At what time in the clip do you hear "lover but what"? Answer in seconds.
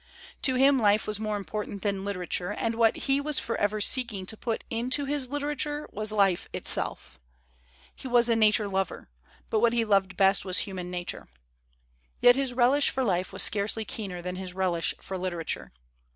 8.67-9.73